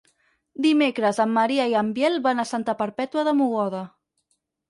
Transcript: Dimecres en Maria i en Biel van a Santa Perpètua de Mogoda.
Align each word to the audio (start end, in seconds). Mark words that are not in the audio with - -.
Dimecres 0.65 1.19
en 1.25 1.31
Maria 1.33 1.67
i 1.73 1.75
en 1.83 1.91
Biel 1.99 2.17
van 2.27 2.43
a 2.43 2.47
Santa 2.53 2.77
Perpètua 2.81 3.27
de 3.27 3.35
Mogoda. 3.43 3.83